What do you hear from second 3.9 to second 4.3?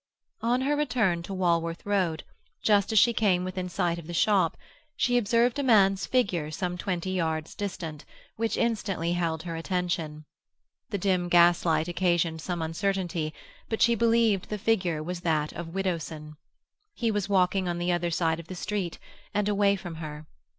of the